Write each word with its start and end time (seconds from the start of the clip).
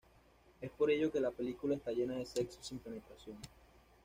Es 0.61 0.71
por 0.71 0.89
ello 0.89 1.11
que 1.11 1.19
la 1.19 1.29
película 1.29 1.75
está 1.75 1.91
llena 1.91 2.15
de 2.15 2.25
sexo 2.25 2.57
sin 2.63 2.79
penetración. 2.79 3.37